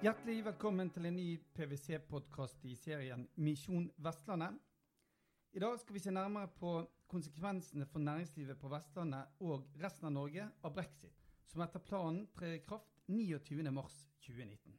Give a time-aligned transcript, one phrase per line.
[0.00, 4.54] Hjertelig velkommen til en ny PwC-podkast i serien Misjon Vestlandet.
[5.52, 6.76] I dag skal vi se nærmere på
[7.10, 12.60] konsekvensene for næringslivet på Vestlandet og resten av Norge av brexit, som etter planen trer
[12.60, 14.78] i kraft 29.3.2019.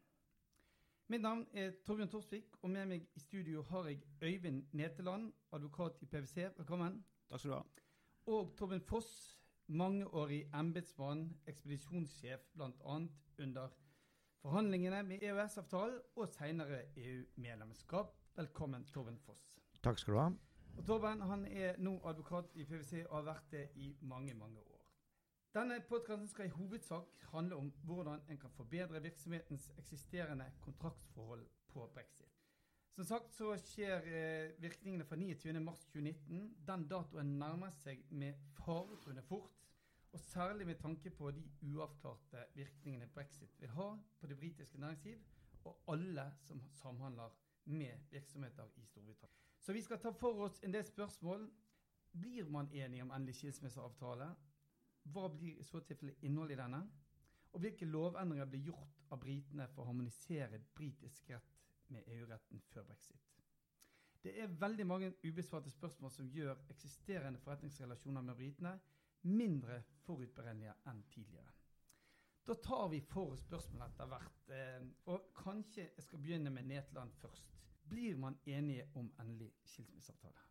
[1.12, 6.00] Mitt navn er Torbjørn Torsvik, og med meg i studio har jeg Øyvind Neteland, advokat
[6.00, 6.48] i PwC.
[6.58, 7.04] Velkommen.
[7.28, 7.91] Takk skal du ha.
[8.26, 12.98] Og Torben Foss, mangeårig embetsmann, ekspedisjonssjef bl.a.
[13.40, 13.70] under
[14.42, 18.14] forhandlingene med EØS-avtalen og senere EU-medlemskap.
[18.36, 19.42] Velkommen, Torben Foss.
[19.82, 20.28] Takk skal du ha.
[20.78, 24.60] Og Torben han er nå advokat i PwC og har vært det i mange, mange
[24.60, 24.86] år.
[25.58, 31.90] Denne podkasten skal i hovedsak handle om hvordan en kan forbedre virksomhetens eksisterende kontraktsforhold på
[31.94, 32.41] brexit.
[32.92, 36.42] Som sagt så skjer eh, virkningene fra 29.3.2019.
[36.68, 39.62] Den datoen nærmer seg med faretruende fort.
[40.12, 45.22] Og særlig med tanke på de uavklarte virkningene brexit vil ha på det britiske næringsliv
[45.64, 47.32] og alle som samhandler
[47.66, 49.36] med virksomheter i Storbritannia.
[49.60, 51.48] Så vi skal ta for oss en del spørsmål.
[52.12, 54.28] Blir man enig om endelig skilsmisseavtale?
[55.04, 56.82] Hva blir i så tilfelle innholdet i denne?
[57.54, 61.51] Og hvilke lovendringer blir gjort av britene for å harmonisere britisk rett
[61.92, 63.32] med EU-retten før brexit?
[64.24, 68.76] Det er veldig mange ubesvarte spørsmål som gjør eksisterende forretningsrelasjoner med britene
[69.24, 71.54] mindre forutberegnelige enn tidligere.
[72.46, 74.40] Da tar vi for spørsmålet etter hvert.
[74.50, 77.58] Eh, og kanskje jeg skal begynne med Netland først.
[77.90, 80.51] Blir man enige om endelig skilsmisseavtale?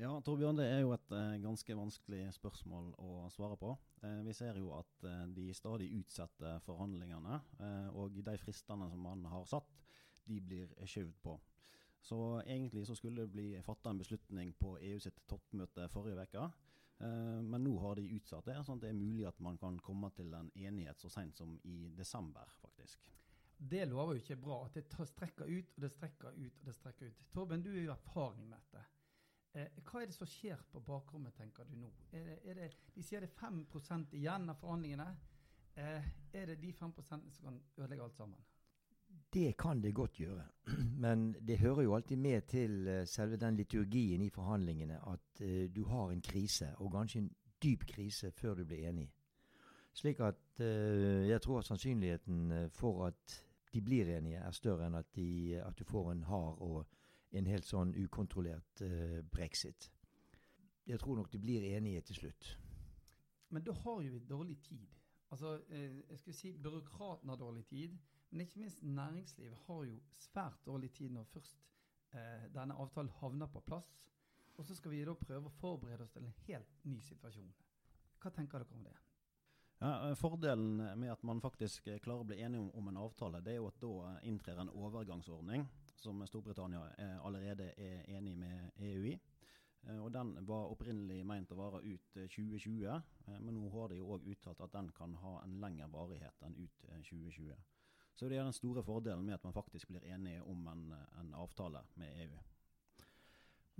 [0.00, 3.74] Ja, Torbjørn, det er jo et eh, ganske vanskelig spørsmål å svare på.
[4.00, 9.02] Eh, vi ser jo at eh, de stadig utsetter forhandlingene, eh, og de fristene som
[9.04, 9.82] man har satt,
[10.24, 11.36] de blir skjøvet på.
[12.02, 16.46] Så egentlig så skulle det bli fatta en beslutning på EU sitt toppmøte forrige uke.
[17.04, 19.76] Eh, men nå har de utsatt det, sånn at det er mulig at man kan
[19.84, 23.12] komme til en enighet så sent som i desember, faktisk.
[23.60, 24.64] Det lover jo ikke bra.
[24.66, 27.22] At det strekker ut, og det strekker ut, og det strekker ut.
[27.36, 28.88] Torben, du er jo erfaring med dette.
[29.54, 31.90] Eh, hva er det som skjer på bakrommet, tenker du nå?
[32.16, 35.08] Er det, er det, de sier det er 5 igjen av forhandlingene.
[35.76, 38.40] Eh, er det de 5 som kan ødelegge alt sammen?
[39.32, 40.46] Det kan det godt gjøre.
[41.04, 45.42] Men det hører jo alltid med til eh, selve den liturgien i forhandlingene at
[45.74, 47.30] du har en krise, og kanskje en
[47.62, 49.10] dyp krise, før du blir enig.
[49.94, 53.34] Slik at jeg tror at sannsynligheten for at
[53.74, 56.86] de blir enige, er større enn at, de, at du får en hard og
[57.32, 59.88] en helt sånn ukontrollert eh, brexit.
[60.86, 62.48] Jeg tror nok de blir enige til slutt.
[63.52, 64.88] Men da har jo vi dårlig tid.
[65.32, 67.98] Altså, eh, jeg skulle si Byråkraten har dårlig tid,
[68.30, 71.58] men ikke minst næringslivet har jo svært dårlig tid når først
[72.12, 73.92] eh, denne avtalen havner på plass.
[74.56, 77.52] Og så skal vi da prøve å forberede oss til en helt ny situasjon.
[78.20, 78.96] Hva tenker dere om det?
[79.82, 83.00] Ja, eh, Fordelen med at man faktisk eh, klarer å bli enige om, om en
[83.02, 85.66] avtale, det er jo at da eh, inntrer en overgangsordning
[86.02, 89.18] som Storbritannia eh, allerede er enig med EU i.
[89.86, 93.92] Eh, og Den var opprinnelig meint å vare ut eh, 2020, eh, men nå har
[93.92, 97.52] de òg uttalt at den kan ha en lengre varighet enn ut eh, 2020.
[98.14, 101.34] Så det er den store fordelen med at man faktisk blir enige om en, en
[101.34, 102.42] avtale med E EU.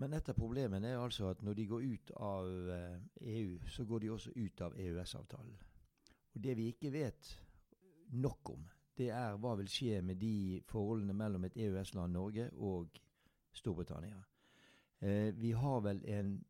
[0.00, 2.46] Men et av problemene er altså at når de går ut av
[3.20, 5.58] EU, så går de også ut av EØS-avtalen.
[6.32, 7.28] Og det vi ikke vet
[8.16, 8.64] nok om,
[8.98, 12.98] det er hva vil skje med de forholdene mellom et EØS-land Norge og
[13.52, 14.22] Storbritannia.
[15.00, 16.44] Eh, vi har vel en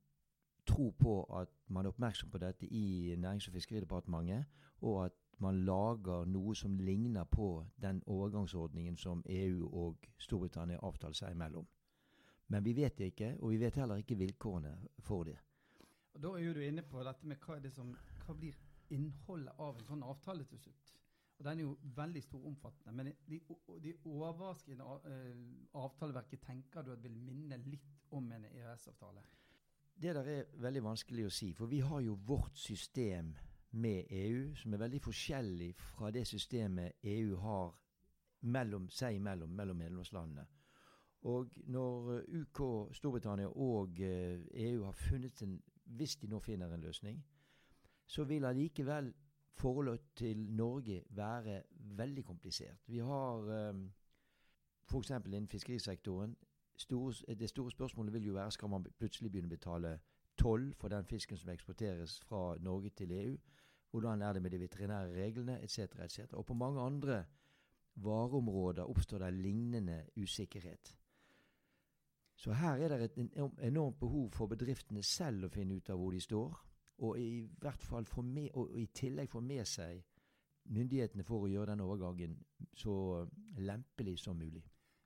[0.67, 4.45] tro på at man er oppmerksom på dette i Nærings- og fiskeridepartementet,
[4.81, 11.19] og at man lager noe som ligner på den overgangsordningen som EU og Storbritannia avtaler
[11.19, 11.67] seg imellom.
[12.49, 15.39] Men vi vet det ikke, og vi vet heller ikke vilkårene for det.
[16.15, 18.59] Og Da er jo du inne på dette med hva, som, hva blir
[18.91, 20.93] innholdet av en sånn avtale til slutt.
[21.43, 22.93] Og Den er jo veldig stor og omfattende.
[22.93, 23.41] Men de,
[23.83, 25.39] de overraskende eh,
[25.75, 29.25] avtaleverket tenker du at vil minne litt om en EØS-avtale?
[30.03, 33.33] Det der er veldig vanskelig å si, for vi har jo vårt system
[33.71, 37.75] med EU som er veldig forskjellig fra det systemet EU har
[38.41, 40.47] mellom seg imellom, mellom medlemslandene.
[41.27, 42.63] Og når UK,
[42.95, 47.19] Storbritannia og eh, EU har funnet en Hvis de nå finner en løsning,
[48.07, 49.13] så vil allikevel
[49.55, 52.83] forholdet til Norge være veldig komplisert.
[52.87, 53.93] Vi har um,
[54.91, 55.11] f.eks.
[55.11, 56.37] innen fiskerisektoren
[56.77, 59.99] store, det store spørsmålet vil jo være skal man plutselig begynne å betale
[60.39, 63.37] toll for den fisken som eksporteres fra Norge til EU.
[63.91, 65.79] Hvordan er det med de veterinære reglene etc.
[65.79, 66.19] etc.
[66.33, 67.25] Og på mange andre
[67.95, 70.97] vareområder oppstår det lignende usikkerhet.
[72.37, 73.19] Så her er det et
[73.63, 76.57] enormt behov for bedriftene selv å finne ut av hvor de står.
[76.99, 80.03] Og i hvert fall få med, og i tillegg få med seg
[80.71, 82.37] myndighetene for å gjøre den overgangen
[82.79, 82.95] så
[83.59, 84.63] lempelig som mulig.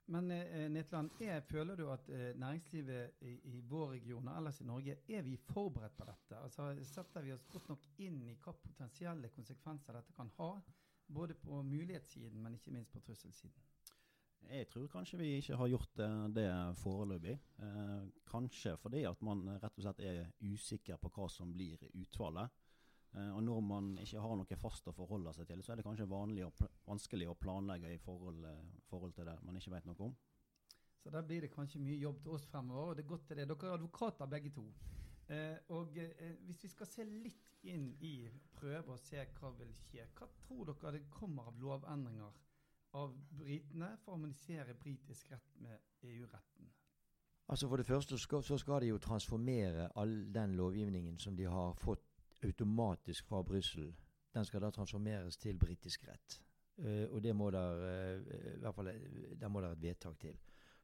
[0.07, 4.61] Men eh, Netland, er, føler du at eh, næringslivet i, i, vår region og ellers
[4.63, 6.39] i Norge, er vi forberedt på dette?
[6.39, 10.53] Altså, Setter vi oss godt nok inn i hva potensielle konsekvenser dette kan ha?
[11.07, 13.67] Både på mulighetssiden, men ikke minst på trusselsiden?
[14.47, 17.35] Jeg tror kanskje vi ikke har gjort det, det foreløpig.
[17.67, 22.53] Eh, kanskje fordi at man rett og slett er usikker på hva som blir utfallet.
[23.17, 25.87] Eh, og når man ikke har noe fast å forholde seg til, så er det
[25.87, 30.09] kanskje og vanskelig å planlegge i forhold, eh, forhold, til det man ikke vet noe
[30.11, 30.15] om.
[31.03, 33.37] Så da blir det kanskje mye jobb til oss fremover, og det er godt til
[33.37, 33.49] det.
[33.49, 34.67] Dere er advokater begge to.
[35.29, 39.73] Eh, og eh, hvis vi skal se litt inn i, prøve å se hva vil
[39.75, 42.46] skje, hva tror dere det kommer av lovendringer
[42.97, 46.73] av britene for å harmonisere britisk rett med EU-retten?
[47.47, 51.75] Altså For det første så skal de jo transformere all den lovgivningen som de har
[51.79, 52.03] fått
[52.43, 53.95] automatisk fra Brussel.
[54.35, 56.43] Den skal da transformeres til britisk rett.
[56.79, 60.19] Uh, og det må der, uh, i hvert fall, eh, der må der et vedtak
[60.19, 60.37] til.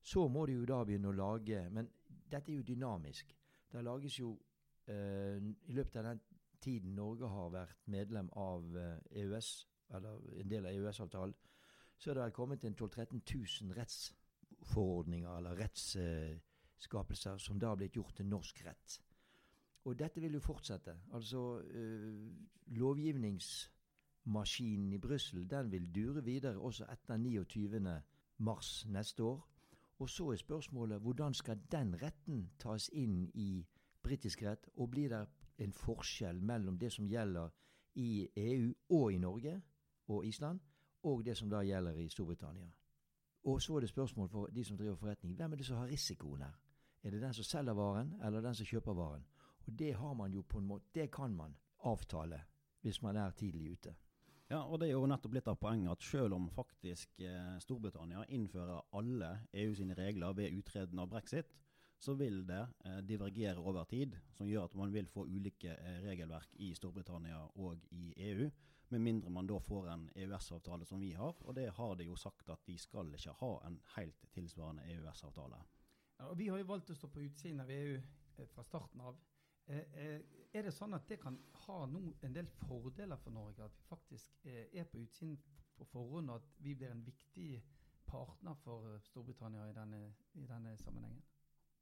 [0.02, 3.36] Så må de jo da begynne å lage Men dette er jo dynamisk.
[3.72, 4.30] Det lages jo
[4.88, 5.36] uh,
[5.68, 6.20] I løpet av den
[6.60, 8.76] tiden Norge har vært medlem av
[9.10, 11.34] EØS, eller en del av EØS-avtalen,
[12.02, 13.20] så er det kommet en 12 000-13
[13.62, 18.96] 000 rettsforordninger eller rettsskapelser som da har blitt gjort til norsk rett.
[19.84, 20.96] Og dette vil jo fortsette.
[21.14, 22.30] Altså øh,
[22.66, 28.02] Lovgivningsmaskinen i Brussel den vil dure videre også etter 29.
[28.38, 29.48] mars neste år.
[29.98, 33.66] Og så er spørsmålet hvordan skal den retten tas inn i
[34.02, 34.68] britisk rett?
[34.76, 35.26] Og blir det
[35.58, 37.48] en forskjell mellom det som gjelder
[37.94, 39.62] i EU og i Norge
[40.08, 40.60] og Island,
[41.02, 42.70] og det som da gjelder i Storbritannia?
[43.44, 45.34] Og så er det spørsmål for de som driver forretning.
[45.36, 46.58] Hvem er det som har risikoen her?
[47.02, 49.24] Er det den som selger varen, eller den som kjøper varen?
[49.66, 52.40] Og det har man jo på en måte Det kan man avtale
[52.82, 53.94] hvis man er tidlig ute.
[54.50, 58.24] Ja, og det er jo nettopp litt av poenget at selv om faktisk eh, Storbritannia
[58.28, 61.54] innfører alle EU sine regler ved utreden av brexit,
[62.02, 66.02] så vil det eh, divergere over tid, som gjør at man vil få ulike eh,
[66.04, 68.50] regelverk i Storbritannia og i EU.
[68.92, 71.38] Med mindre man da får en EØS-avtale som vi har.
[71.48, 75.60] Og det har de jo sagt at de skal ikke ha en helt tilsvarende EØS-avtale.
[76.18, 79.00] Ja, og Vi har jo valgt å stå på utsiden av EU eh, fra starten
[79.00, 79.16] av.
[79.66, 80.20] Eh, eh,
[80.52, 83.88] er det sånn at det kan ha noen, en del fordeler for Norge, at vi
[83.88, 85.38] faktisk er på utsiden
[85.78, 87.62] på forhånd, og at vi blir en viktig
[88.04, 90.02] partner for Storbritannia i denne,
[90.36, 91.24] i denne sammenhengen?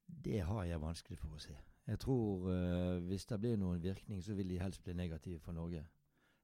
[0.07, 1.57] Det har jeg vanskelig for å se.
[1.87, 5.57] Jeg tror uh, hvis det blir noen virkning, så vil de helst bli negative for
[5.57, 5.83] Norge.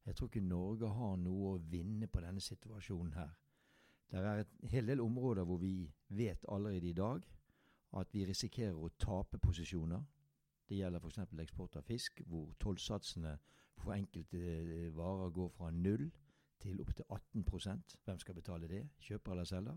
[0.07, 3.33] Jeg tror ikke Norge har noe å vinne på denne situasjonen her.
[4.11, 7.25] Det er et hel del områder hvor vi vet allerede i dag
[7.99, 10.05] at vi risikerer å tape posisjoner.
[10.69, 11.19] Det gjelder f.eks.
[11.43, 13.37] eksport av fisk, hvor tollsatsene
[13.79, 16.09] for enkelte eh, varer går fra null
[16.63, 18.87] til opptil 18% Hvem skal betale det?
[18.99, 19.77] Kjøper eller selger?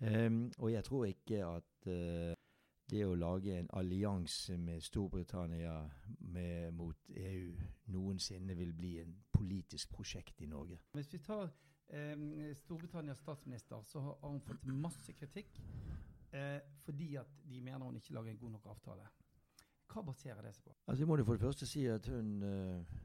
[0.00, 2.34] Um, og jeg tror ikke at uh,
[2.90, 5.74] det å lage en allianse med Storbritannia
[6.32, 7.52] med, mot EU
[7.92, 10.78] noensinne vil bli en politisk prosjekt i Norge.
[10.96, 11.50] Hvis vi tar
[11.88, 15.60] eh, Storbritannias statsminister, så har hun fått masse kritikk
[16.32, 19.10] eh, fordi at de mener hun ikke lager en god nok avtale.
[19.88, 20.74] Hva baserer det seg på?
[20.86, 22.96] Altså, Jeg må for det første si at hun eh,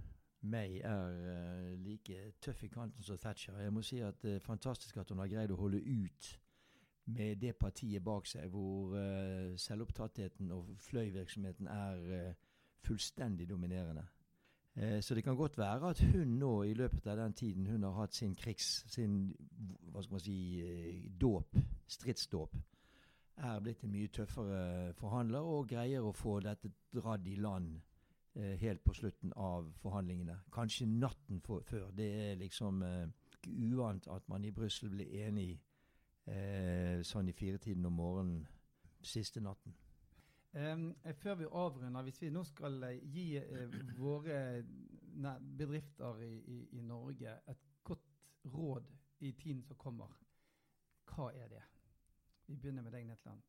[0.44, 3.60] May er eh, like tøff i kanten som Thatcher.
[3.60, 6.34] Jeg må si at det er fantastisk at hun har greid å holde ut
[7.06, 12.34] med det partiet bak seg, hvor uh, selvopptattheten og fløyvirksomheten er
[12.84, 14.06] fullstendig dominerende.
[15.06, 17.92] Så det kan godt være at hun nå, i løpet av den tiden hun har
[17.94, 19.20] hatt sin krigs, sin
[19.94, 20.38] hva skal man si,
[21.22, 22.56] dåp, stridsdåp,
[23.38, 27.76] er blitt en mye tøffere forhandler og greier å få dette dratt i land
[28.34, 30.40] helt på slutten av forhandlingene.
[30.54, 31.92] Kanskje natten for, før.
[31.94, 32.82] Det er liksom
[33.48, 35.60] uvant at man i Brussel blir enig
[36.26, 38.44] eh, sånn i firetiden om morgenen
[39.04, 39.76] siste natten.
[40.54, 44.36] Um, før vi avrunder, hvis vi nå skal uh, gi uh, våre
[45.18, 48.06] nei, bedrifter i, i, i Norge et godt
[48.54, 48.92] råd
[49.26, 50.14] i tiden som kommer,
[51.10, 51.64] hva er det?
[52.46, 53.42] Vi begynner med deg, Netland.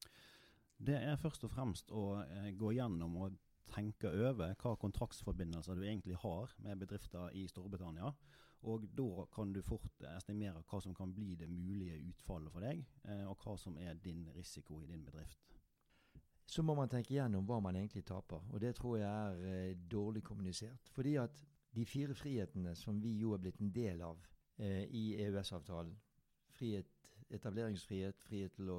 [0.79, 3.37] Det er først og fremst å eh, gå gjennom og
[3.75, 8.13] tenke over hva kontraktsforbindelser du egentlig har med bedrifter i Storbritannia.
[8.65, 12.85] Og da kan du fort estimere hva som kan bli det mulige utfallet for deg,
[13.05, 15.41] eh, og hva som er din risiko i din bedrift.
[16.47, 19.77] Så må man tenke gjennom hva man egentlig taper, og det tror jeg er eh,
[19.91, 20.89] dårlig kommunisert.
[20.93, 21.45] Fordi at
[21.75, 24.21] de fire frihetene som vi jo er blitt en del av
[24.57, 25.97] eh, i EØS-avtalen,
[26.55, 26.91] frihet
[27.35, 28.79] etableringsfrihet, frihet til å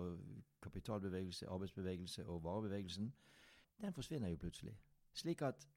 [0.64, 3.12] kapitalbevegelse, arbeidsbevegelse og varebevegelsen,
[3.82, 4.76] den forsvinner jo plutselig.
[5.14, 5.68] Slik at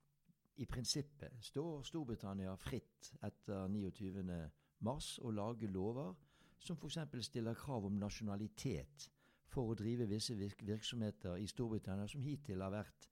[0.59, 4.51] i prinsippet står Storbritannia fritt etter 29.
[4.87, 6.15] mars å lage lover
[6.59, 6.99] som f.eks.
[7.27, 9.09] stiller krav om nasjonalitet
[9.49, 13.09] for å drive visse virksomheter i Storbritannia som hittil har vært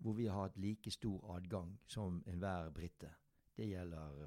[0.00, 3.10] hvor vi har hatt like stor adgang som enhver brite.
[3.56, 4.26] Det gjelder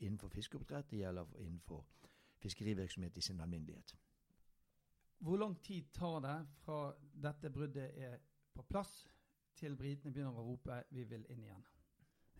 [0.00, 1.84] innenfor fiskeoppdrett, det gjelder innenfor
[2.40, 3.94] fiskerivirksomhet i sin alminnelighet.
[5.20, 8.16] Hvor lang tid tar det fra dette bruddet er
[8.54, 9.04] på plass,
[9.54, 11.79] til britene begynner å rope 'vi vil inn igjen'?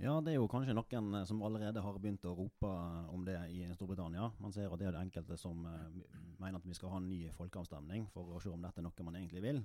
[0.00, 3.24] Ja, det er jo kanskje noen eh, som allerede har begynt å rope eh, om
[3.26, 4.30] det i Storbritannia.
[4.40, 5.98] Man ser at det er det enkelte som uh,
[6.40, 9.04] mener at vi skal ha en ny folkeavstemning for å se om dette er noe
[9.04, 9.60] man egentlig vil.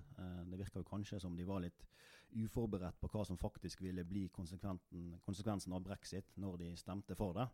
[0.52, 1.88] Det virker jo kanskje som de var litt
[2.36, 7.48] uforberedt på hva som faktisk ville bli konsekvensen av brexit når de stemte for det.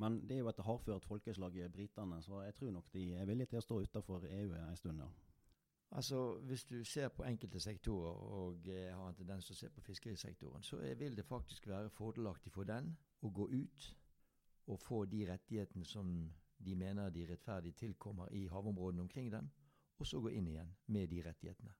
[0.00, 3.52] Men det er jo et hardført folkeslag, britene, så jeg tror nok de er villige
[3.52, 5.04] til å stå utenfor EU en stund.
[5.04, 5.29] ja.
[5.90, 9.70] Altså, Hvis du ser på enkelte sektorer, og eh, har en tendens til å se
[9.74, 12.92] på fiskerisektoren, så vil det faktisk være fordelaktig for den
[13.22, 13.88] å gå ut
[14.70, 16.12] og få de rettighetene som
[16.64, 19.50] de mener de rettferdig tilkommer i havområdene omkring dem,
[19.98, 21.72] og så gå inn igjen med de rettighetene.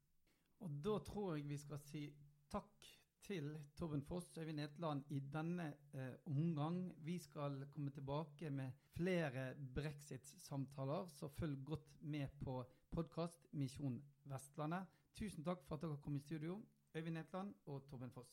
[0.60, 2.02] Og da tror jeg vi skal si
[2.50, 2.88] takk
[3.22, 6.80] til Torben Foss Øyvind Netland i denne eh, omgang.
[7.04, 14.86] Vi skal komme tilbake med flere brexit-samtaler, så følg godt med på podkast Misjon Vestlandet.
[15.18, 16.60] Tusen takk for at dere kom i studio,
[16.96, 18.30] Øyvind Netland og Torben Foss.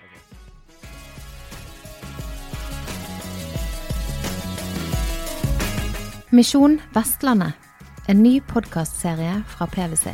[0.00, 0.44] Takk.
[6.32, 7.52] Misjon Vestlandet,
[8.08, 10.10] en ny podkastserie fra PwC.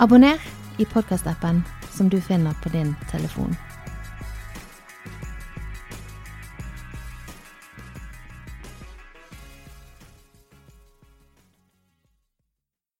[0.00, 0.38] Abonner
[0.78, 3.71] i podkastappen som du finner på din telefon.